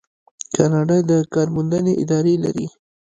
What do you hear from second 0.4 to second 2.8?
کاناډا د کار موندنې ادارې لري.